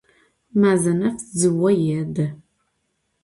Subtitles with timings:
[0.59, 2.27] Mazenef dzıo yêdı.